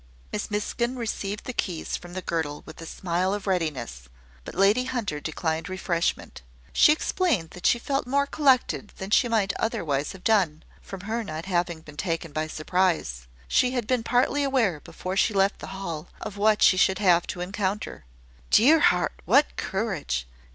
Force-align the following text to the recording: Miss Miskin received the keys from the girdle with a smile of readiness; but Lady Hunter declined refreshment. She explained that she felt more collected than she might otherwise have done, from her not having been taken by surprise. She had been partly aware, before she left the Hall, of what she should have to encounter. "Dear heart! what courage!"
Miss 0.33 0.49
Miskin 0.49 0.95
received 0.97 1.43
the 1.45 1.53
keys 1.53 1.95
from 1.95 2.13
the 2.13 2.23
girdle 2.23 2.63
with 2.65 2.81
a 2.81 2.87
smile 2.87 3.35
of 3.35 3.45
readiness; 3.45 4.09
but 4.43 4.55
Lady 4.55 4.85
Hunter 4.85 5.19
declined 5.19 5.69
refreshment. 5.69 6.41
She 6.73 6.91
explained 6.91 7.51
that 7.51 7.67
she 7.67 7.77
felt 7.77 8.07
more 8.07 8.25
collected 8.25 8.93
than 8.97 9.11
she 9.11 9.27
might 9.27 9.53
otherwise 9.59 10.13
have 10.13 10.23
done, 10.23 10.63
from 10.81 11.01
her 11.01 11.23
not 11.23 11.45
having 11.45 11.81
been 11.81 11.97
taken 11.97 12.31
by 12.31 12.47
surprise. 12.47 13.27
She 13.47 13.73
had 13.73 13.85
been 13.85 14.01
partly 14.01 14.41
aware, 14.43 14.79
before 14.79 15.15
she 15.17 15.35
left 15.35 15.59
the 15.59 15.67
Hall, 15.67 16.07
of 16.19 16.35
what 16.35 16.63
she 16.63 16.77
should 16.77 16.97
have 16.97 17.27
to 17.27 17.39
encounter. 17.41 18.03
"Dear 18.49 18.79
heart! 18.79 19.21
what 19.25 19.55
courage!" 19.55 20.25